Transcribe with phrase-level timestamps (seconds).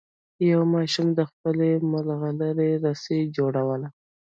[0.49, 3.87] یوه ماشوم د خپلې ملغلرې رسۍ جوړوله.